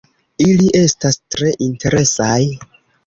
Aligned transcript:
Ili 0.47 0.69
estas 0.79 1.19
tre 1.35 1.51
interesaj 1.67 2.39